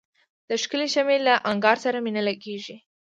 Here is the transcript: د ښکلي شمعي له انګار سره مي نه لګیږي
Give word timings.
د 0.49 0.49
ښکلي 0.61 0.87
شمعي 0.93 1.17
له 1.27 1.33
انګار 1.51 1.77
سره 1.85 1.97
مي 2.03 2.11
نه 2.17 2.23
لګیږي 2.27 2.77